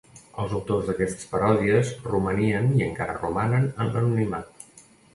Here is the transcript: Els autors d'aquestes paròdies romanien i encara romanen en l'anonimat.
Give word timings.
Els 0.43 0.53
autors 0.59 0.87
d'aquestes 0.89 1.27
paròdies 1.33 1.93
romanien 2.15 2.73
i 2.81 2.85
encara 2.89 3.21
romanen 3.23 3.71
en 3.75 3.97
l'anonimat. 3.97 4.69